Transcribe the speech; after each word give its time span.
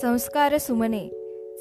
संस्कार 0.00 0.58
सुमने. 0.58 1.08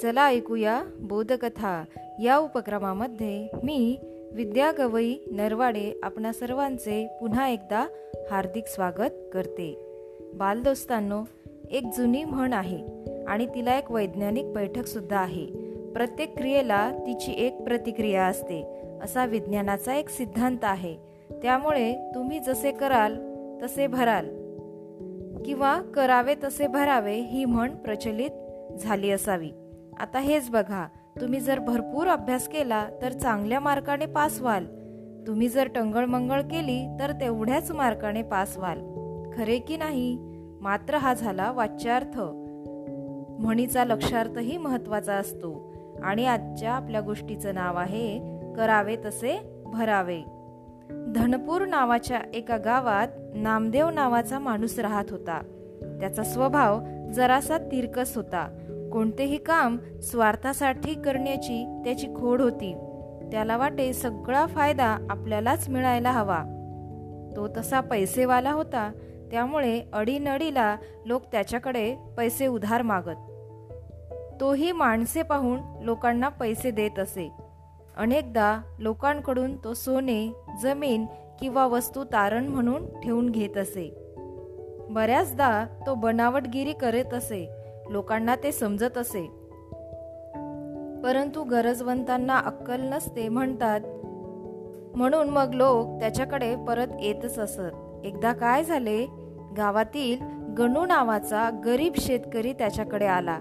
चला 0.01 0.27
ऐकूया 0.27 0.83
बोधकथा. 0.99 1.83
या 2.23 2.37
उपक्रमामध्ये 2.37 3.47
मी 3.63 3.97
विद्या 4.33 4.71
गवई 4.77 5.15
नरवाडे 5.31 5.99
आपणा 6.03 6.33
सर्वांचे 6.33 7.17
पुन्हा 7.21 7.47
एकदा 7.47 7.87
हार्दिक 8.31 8.67
स्वागत 8.67 9.11
करते. 9.33 9.79
बालदोस्तांनो 10.33 11.23
एक 11.71 11.83
जुनी 11.97 12.23
म्हण 12.23 12.53
आहे 12.53 12.79
आणि 13.27 13.45
तिला 13.45 13.77
एक 13.77 13.91
वैज्ञानिक 13.91 14.53
बैठक 14.53 14.87
सुद्धा 14.87 15.17
आहे. 15.17 15.45
प्रत्येक 15.93 16.37
क्रियेला 16.37 16.91
तिची 16.91 17.31
एक 17.45 17.61
प्रतिक्रिया 17.61 18.25
असते. 18.25 18.81
असा 19.03 19.25
विज्ञानाचा 19.25 19.95
एक 19.95 20.09
सिद्धांत 20.09 20.63
आहे. 20.63 20.95
त्यामुळे 21.31 22.11
तुम्ही 22.15 22.39
जसे 22.39 22.71
कराल 22.71 23.15
तसे 23.63 23.87
भराल. 23.87 24.48
किंवा 25.45 25.81
करावे 25.81 26.35
तसे 26.43 26.67
भरावे 26.67 27.15
ही 27.15 27.45
म्हण 27.45 27.75
प्रचलित 27.75 28.31
झाली 28.79 29.11
असावी. 29.11 29.49
आता 29.99 30.19
हेच 30.19 30.49
बघा 30.49 30.87
तुम्ही 31.21 31.39
जर 31.39 31.59
भरपूर 31.59 32.07
अभ्यास 32.07 32.47
केला 32.47 32.87
तर 33.01 33.11
चांगल्या 33.11 33.59
मार्काने 33.59 34.05
पास 34.05 34.41
व्हाल. 34.41 34.65
तुम्ही 35.27 35.47
जर 35.47 35.67
टंगळमंगळ 35.67 36.41
केली 36.41 36.97
तर 36.99 37.11
तेवढ्याच 37.11 37.71
मार्काने 37.71 38.21
पास 38.21 38.57
व्हाल. 38.57 38.79
खरे 39.37 39.59
की 39.59 39.77
नाही? 39.77 40.17
मात्र 40.61 40.95
हा 40.95 41.13
झाला 41.13 41.51
वाच्यार्थ. 41.51 42.19
म्हणीचा 43.41 43.85
लक्षार्थही 43.85 44.57
महत्त्वाचा 44.57 45.13
असतो. 45.13 45.73
आणि 46.03 46.25
आजच्या 46.25 46.71
आपल्या 46.71 47.01
गोष्टीचं 47.01 47.55
नाव 47.55 47.77
आहे 47.77 48.19
करावे 48.55 48.95
तसे 48.95 49.61
भरावे. 49.65 50.21
धनपूर 50.91 51.65
नावाच्या 51.65 52.21
एका 52.33 52.57
गावात 52.57 53.07
नामदेव 53.35 53.89
नावाचा 53.89 54.39
माणूस 54.39 54.79
राहत 54.79 55.05
होता. 55.09 55.41
त्याचा 55.99 56.23
स्वभाव 56.23 56.79
जरासा 57.13 57.57
तिरकस 57.57 58.15
होता. 58.15 58.57
कोणतेही 58.93 59.37
काम 59.37 59.77
स्वार्थासाठी 60.01 60.93
करण्याची 60.93 61.81
त्याची 61.83 62.07
खोड 62.07 62.41
होती. 62.41 62.73
त्याला 63.31 63.57
वाटे 63.57 63.93
सगळा 63.93 64.45
फायदा 64.45 64.97
आपल्यालाच 65.09 65.69
मिळायला 65.69 66.11
हवा. 66.11 66.43
तो 67.35 67.47
तसा 67.57 67.79
पैसेवाला 67.79 68.51
होता. 68.51 68.91
त्यामुळे 69.31 69.81
अडीनडीला 69.93 70.77
लोक 71.05 71.21
त्याच्याकडे 71.31 71.95
पैसे 72.17 72.47
उधार 72.47 72.81
मागत. 72.81 73.17
तोही 74.41 74.71
माणसे 74.71 75.23
पाहून 75.23 75.59
लोकांना 75.81 76.29
पैसे 76.29 76.71
देत 76.71 76.99
असे. 76.99 77.48
अनेकदा 77.99 78.61
लोकांकडून 78.79 79.57
तो 79.63 79.73
सोने 79.73 80.33
जमीन 80.61 81.05
किंवा 81.39 81.65
वस्तू 81.67 82.03
तारण 82.03 82.47
म्हणून 82.47 82.99
ठेवून 82.99 83.29
घेत 83.29 83.57
असे. 83.57 84.13
बऱ्याचदा 84.89 85.65
तो 85.87 85.95
बनावटगिरी 85.95 86.73
करत 86.73 87.13
असे 87.13 87.49
लोकांना 87.89 88.35
ते 88.35 88.51
समजत 88.51 88.97
असे. 88.97 89.21
परंतु 91.03 91.43
गरजवंतांना 91.43 92.37
अक्कल 92.37 92.81
नसते 92.81 93.29
म्हणतात 93.29 93.79
म्हणून 94.97 95.29
मग 95.29 95.53
लोक 95.53 95.99
त्याच्याकडे 95.99 96.55
परत 96.55 96.87
येतच 96.99 97.39
असत. 97.39 98.05
एकदा 98.05 98.33
काय 98.33 98.63
झाले? 98.63 99.05
गावातील 99.57 100.23
गणू 100.57 100.85
नावाचा 100.85 101.49
गरीब 101.65 101.93
शेतकरी 101.97 102.53
त्याच्याकडे 102.53 103.05
आला. 103.05 103.39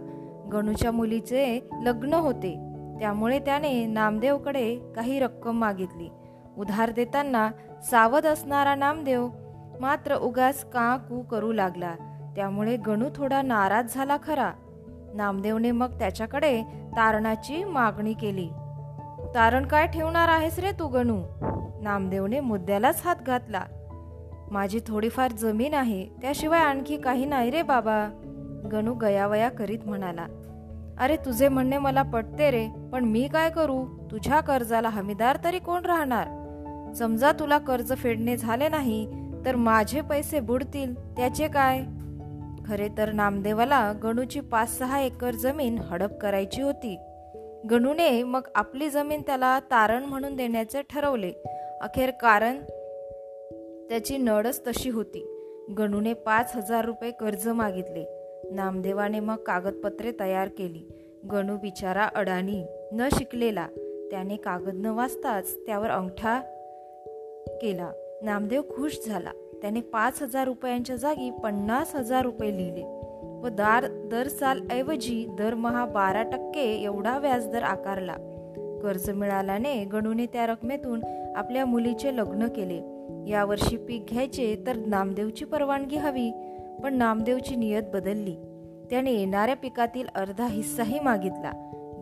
गणूच्या 0.53 0.91
मुलीचे 0.91 1.69
लग्न 1.83 2.15
होते. 2.15 2.68
त्यामुळे 3.01 3.39
त्याने 3.39 3.87
नामदेवकडे 3.87 4.79
काही 4.97 5.19
रक्कम 5.19 5.59
मागितली. 5.59 6.09
उधार 6.57 6.91
देताना 6.91 7.51
सावध 7.91 8.27
असणारा 8.27 8.75
नामदेव 8.75 9.29
मात्र 9.81 10.17
उगाच 10.17 10.65
का 10.65 10.97
कू 10.97 11.23
करू 11.23 11.53
लागला. 11.53 11.95
त्यामुळे 12.37 12.77
गणू 12.77 13.09
थोडा 13.15 13.43
नाराज 13.43 13.95
झाला 13.95 14.17
खरा. 14.23 14.53
नामदेवने 15.15 15.71
मग 15.71 15.99
त्याच्याकडे 15.99 16.63
तारणाची 16.97 17.65
मागणी 17.65 18.13
केली. 18.13 18.49
तारण 19.35 19.67
काय 19.67 19.87
ठेवणार 19.87 20.29
आहेस 20.29 20.59
रे 20.59 20.73
तू 20.73 20.89
गणू? 20.89 21.23
नामदेवने 21.83 22.41
मुद्द्यालाच 22.41 23.03
हात 23.05 23.17
घातला. 23.27 23.63
माझी 24.51 24.81
थोडीफार 24.87 25.31
जमीन 25.31 25.75
आहे 25.75 26.07
त्याशिवाय 26.23 26.61
आणखी 26.61 26.97
काही 26.97 27.25
नाही 27.25 27.51
रे 27.51 27.63
बाबा 27.63 28.09
गणू 28.73 28.95
गयावया 28.95 29.49
करीत 29.49 29.79
म्हणाला. 29.87 30.27
अरे 31.01 31.17
तुझे 31.17 31.49
म्हणणे 31.49 31.79
मला 31.79 32.03
पटते 32.03 32.51
रे 32.51 32.69
पण 32.93 33.05
मी 33.05 33.29
काय 33.29 33.51
करू? 33.51 33.85
तुझ्या 34.11 34.41
कर्जाला 34.41 34.89
हमीदार 34.89 35.39
तरी 35.45 35.59
कोण 35.59 35.85
राहणार? 35.85 36.29
समजा 36.93 37.33
तुला 37.33 37.59
कर्ज 37.59 37.93
फेडणे 37.97 38.37
झाले 38.37 38.69
नाही 38.69 39.09
तर 39.47 39.57
माझे 39.57 40.01
पैसे 40.01 40.41
बुडतील 40.41 41.17
त्याचे 41.17 41.49
काय? 41.49 41.81
खरे 42.67 42.89
तर 42.99 43.13
नामदेवाला 43.13 43.93
गणूची 43.93 44.41
पाच 44.41 44.79
सहा 44.79 45.01
एकर 45.01 45.31
जमीन 45.31 45.79
हडप 45.79 46.19
करायची 46.19 46.63
होती. 46.63 46.99
गणूने 47.71 48.23
मग 48.23 48.41
आपली 48.55 48.91
जमीन 48.91 49.23
त्याला 49.23 49.61
तारण 49.61 50.05
म्हणून 50.05 50.37
देण्याचे 50.37 50.83
ठरवले. 50.83 51.33
अखेर 51.81 52.11
कारण? 52.11 52.59
त्याची 53.89 54.17
नडच 54.17 54.67
तशी 54.67 54.91
होती. 54.91 55.35
गणूने 55.79 56.13
पाच 56.13 56.57
हजार 56.57 56.85
रुपये 56.85 57.11
कर्ज 57.11 57.49
मागितले. 57.49 58.18
नामदेवाने 58.53 59.21
मग 59.21 59.35
कागदपत्रे 59.35 60.13
तयार 60.21 60.49
केली. 60.49 60.89
गणू 61.31 61.57
बिचारा 61.57 62.05
अडाणी 62.05 62.65
न 62.93 63.09
शिकलेला 63.13 63.67
त्याने 64.11 64.37
कागद 64.37 64.75
न 64.75 64.87
वाचताच 64.87 65.57
त्यावर 65.67 65.91
अंगठा 65.91 66.41
केला. 67.63 67.91
नामदेव 68.23 68.63
खुश 68.63 68.99
झाला. 69.07 69.31
त्याने 69.63 69.81
पाच 69.81 70.23
हजार 70.23 70.45
रुपयांच्या 70.45 70.97
जागी 70.97 71.31
पन्नास 71.31 71.95
हजार 71.95 72.23
रुपये 72.23 72.57
लिहिले 72.57 72.85
व 73.43 73.49
दार 73.49 73.87
दर 73.87 74.29
साल 74.29 74.61
ऐवजी 74.71 75.27
दरमहा 75.39 75.85
बारा 75.85 76.23
टक्के 76.23 76.83
एवढा 76.83 77.19
व्याजदर 77.19 77.63
आकारला. 77.63 78.15
कर्ज 78.83 79.11
मिळाल्याने 79.11 79.85
गणूने 79.85 80.27
त्या 80.27 80.47
रकमेतून 80.47 81.01
आपल्या 81.37 81.67
मुलीचे 81.67 82.17
लग्न 82.17 82.47
केले. 82.47 82.99
यावर्षी 83.31 83.77
पीक 83.77 84.07
घ्यायचे 84.07 84.57
तर 84.67 84.77
नामदेवची 84.77 85.45
परवानगी 85.45 85.97
हवी. 85.97 86.31
पण 86.83 86.95
नामदेवची 86.95 87.57
नियत 87.57 87.83
बदलली. 87.93 88.37
त्याने 88.91 89.13
येणाऱ्या 89.13 89.57
पिकातील 89.57 90.07
अर्धा 90.15 90.47
हिस्साही 90.47 91.01
मागितला. 91.01 91.53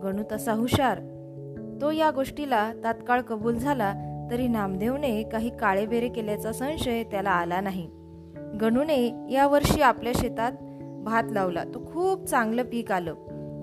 गणू 0.03 0.23
तसा 0.31 0.53
हुशार. 0.53 0.99
तो 1.81 1.91
या 1.91 2.11
गोष्टीला 2.11 2.73
तात्काळ 2.83 3.21
कबूल 3.21 3.55
झाला 3.55 3.93
तरी 4.31 4.47
नामदेवने 4.47 5.23
काही 5.23 5.57
काळेबेरे 5.57 6.09
केल्याचा 6.09 6.51
संशय 6.51 7.03
त्याला 7.03 7.29
आला 7.29 7.61
नाही. 7.61 7.89
गणूने 8.61 9.13
यावर्षी 9.31 9.81
आपल्या 9.81 10.11
शेतात 10.15 10.51
भात 11.03 11.23
लावला. 11.31 11.63
तो 11.63 11.91
खूप 11.93 12.25
चांगलं 12.25 12.63
पीक 12.63 12.91
आलं. 12.91 13.15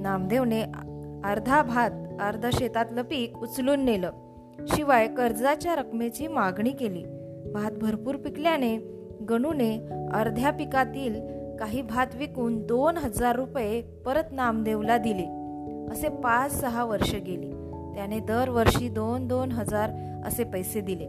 नामदेवने 0.03 0.63
अर्धा 1.25 1.63
भात 1.63 1.91
अर्धा 2.21 2.51
शेतातलं 2.53 3.03
पीक 3.03 3.39
उचलून 3.39 3.81
नेलं. 3.81 4.11
शिवाय 4.69 5.09
कर्जाच्या 5.09 5.75
रकमेची 5.75 6.27
मागणी 6.27 6.71
केली. 6.71 7.05
भात 7.53 7.73
भरपूर 7.73 8.15
पिकल्याने 8.15 8.79
गणूने 9.29 9.89
अर्ध्या 10.13 10.51
पिकातील 10.51 11.21
काही 11.57 11.83
भात 11.83 12.07
विकून 12.15 12.67
दोन 12.67 12.97
हजार 12.97 13.37
रुपये 13.37 13.81
परत 13.81 14.25
नामदेवला 14.33 14.99
दिले. 14.99 15.45
असे 15.93 16.09
पाच 16.09 16.61
सहा 16.61 16.85
वर्ष 16.85 17.15
गेली. 17.15 17.51
त्याने 17.95 18.21
दरवर्षी 18.21 18.89
दोन 18.89 19.27
दोन 19.27 19.53
हजार 19.53 19.91
असे 20.25 20.45
पैसे 20.45 20.81
दिले. 20.81 21.09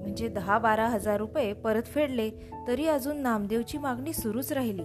म्हणजे 0.00 0.28
दहा 0.28 0.58
बारा 0.58 0.88
हजार 0.88 1.16
रुपये 1.16 1.52
परत 1.52 1.82
फेडले 1.82 2.30
तरी 2.68 2.86
अजून 2.86 3.16
नामदेवची 3.16 3.78
मागणी 3.78 4.12
सुरूच 4.12 4.52
राहिली. 4.52 4.84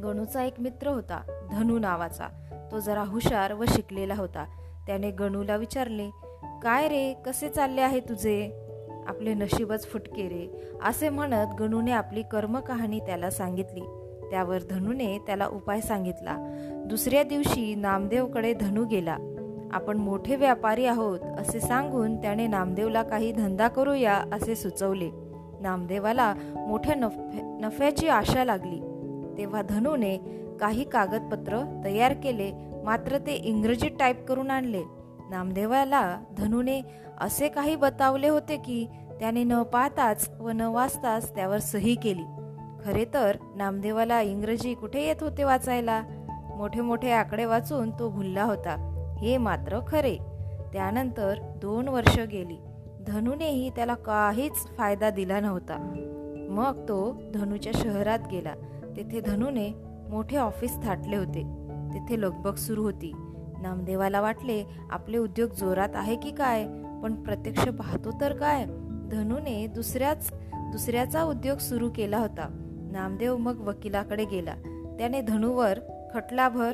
गणूचा 0.00 0.44
एक 0.44 0.54
मित्र 0.58 0.86
होता 0.86 1.48
धनू 1.52 1.78
नावाचा. 1.78 2.26
तो 2.72 2.78
जरा 2.80 3.02
हुशार 3.02 3.52
व 3.52 3.64
शिकलेला 3.68 4.14
होता. 4.14 4.44
त्याने 4.86 5.10
गणूला 5.10 5.56
विचारले 5.56 6.10
काय 6.62 6.88
रे 6.88 7.14
कसे 7.26 7.48
चालले 7.48 7.80
आहे 7.80 8.00
तुझे? 8.00 8.66
आपले 9.06 9.34
नशीबच 9.34 9.86
फुटके 9.86 10.28
रे 10.28 10.72
असे 10.84 11.08
म्हणत 11.08 11.54
गणूने 11.58 11.92
आपली 11.92 12.22
कर्मकहाणी 12.22 13.00
त्याला 13.00 13.30
सांगितली. 13.30 13.80
त्यावर 14.30 14.58
धनुने 14.70 15.18
त्याला 15.18 15.46
उपाय 15.46 15.80
सांगितला. 15.80 16.36
दुसऱ्या 16.86 17.22
दिवशी 17.22 17.74
नामदेवकडे 17.74 18.54
धनू 18.54 18.84
गेला. 18.84 19.16
आपण 19.72 19.96
मोठे 19.96 20.36
व्यापारी 20.36 20.86
आहोत 20.86 21.20
असे 21.20 21.60
सांगून 21.60 22.22
त्याने 22.22 22.46
नामदेवला 22.46 23.02
काही 23.02 23.32
धंदा 23.32 23.68
करूया 23.68 24.14
असे 24.32 24.54
सुचवले. 24.54 25.10
नामदेवाला 25.60 26.34
मोठ्या 26.68 26.94
नफ्या 26.94 27.58
नफ्याची 27.60 28.08
आशा 28.08 28.44
लागली. 28.44 28.80
तेव्हा 29.38 29.62
धनूने 29.62 30.16
काही 30.60 30.84
कागदपत्र 30.84 31.80
तयार 31.84 32.12
केले 32.12 32.52
मात्र 32.84 33.18
ते 33.18 33.32
इंग्रजीत 33.32 33.90
टाईप 33.98 34.26
करून 34.26 34.50
आणले. 34.50 34.82
नामदेवाला 35.30 36.18
धनुने 36.38 36.82
असे 37.20 37.48
काही 37.48 37.76
बतावले 37.76 38.28
होते 38.28 38.56
की 38.56 38.86
त्याने 39.20 39.44
न 39.44 39.62
पाहताच 39.62 40.30
व 40.40 40.50
न 40.50 40.60
वाचताच 40.60 41.34
त्यावर 41.34 41.58
सही 41.58 41.94
केली. 41.94 42.22
खरे 42.84 43.04
तर 43.14 43.36
नामदेवाला 43.56 44.20
इंग्रजी 44.20 44.74
कुठे 44.74 45.06
येत 45.06 45.16
होते 45.20 45.44
वाचायला? 45.44 46.02
मोठे 46.56 46.80
मोठे 46.80 47.10
आकडे 47.10 47.44
वाचून 47.44 47.90
तो 47.90 48.08
भुलला 48.08 48.42
होता. 48.42 48.86
हे 49.18 49.38
मात्र 49.38 49.80
खरे. 49.88 50.16
त्यानंतर 50.72 51.34
दोन 51.62 51.88
वर्ष 51.88 52.18
गेली. 52.18 52.56
धनुनेही 53.06 53.70
त्याला 53.70 53.94
काहीच 53.94 54.52
फायदा 54.52 55.10
दिला 55.10 55.40
नव्हता. 55.40 55.94
मग 56.50 56.88
तो 56.88 57.22
धनुच्या 57.34 57.72
शहरात 57.74 58.18
गेला. 58.30 58.54
तेथे 58.96 59.20
धनुने 59.20 59.72
मोठे 60.08 60.36
ऑफिस 60.36 60.76
थाटले 60.84 61.16
होते. 61.16 61.42
तिथे 61.94 62.20
लगबग 62.20 62.54
सुरू 62.54 62.82
होती. 62.82 63.12
नामदेवाला 63.62 64.20
वाटले 64.20 64.64
आपले 64.90 65.18
उद्योग 65.18 65.50
जोरात 65.50 65.88
आहे 65.94 66.16
की 66.16 66.30
काय? 66.30 66.64
पण 67.02 67.22
प्रत्यक्ष 67.22 67.68
पाहतो 67.68 68.10
तर 68.20 68.36
काय? 68.36 68.64
धनूने 69.10 69.66
दुसऱ्याच 69.66 70.32
दुसऱ्याचा 70.52 71.22
उद्योग 71.22 71.58
सुरू 71.58 71.90
केला 71.96 72.18
होता. 72.18 72.48
नामदेव 72.92 73.36
मग 73.36 73.60
वकिलाकडे 73.60 74.24
गेला. 74.24 74.54
त्याने 74.98 75.20
धनुवर 75.20 75.78
खटलाभर 76.14 76.72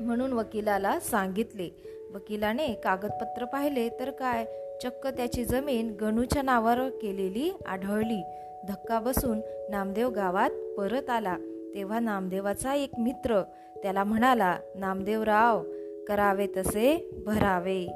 म्हणून 0.00 0.32
वकिलाला 0.32 1.00
सांगितले 1.00 1.70
वकिलाने 2.14 2.66
कागदपत्र 2.66 3.44
पाहिले 3.44 3.88
तर 3.88 4.10
काय? 4.10 4.46
चक्क 4.82 5.06
त्याची 5.06 5.44
जमीन 5.44 5.96
गणूच्या 6.00 6.42
नावावर 6.42 6.88
केलेली 6.88 7.58
आढळली. 7.66 8.22
धक्का 8.68 9.00
बसून 9.00 9.40
नामदेव 9.70 10.10
गावात 10.10 10.50
परत 10.50 11.10
आला. 11.10 11.36
तेव्हा 11.74 12.00
नामदेवाचा 12.00 12.74
एक 12.74 12.90
मित्र 12.98 13.42
त्याला 13.82 14.04
म्हणाला 14.04 14.56
नामदेवराव 14.74 15.62
करावे 16.08 16.46
तसे 16.46 17.10
भरावे. 17.26 17.86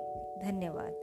धन्यवाद. 0.43 1.02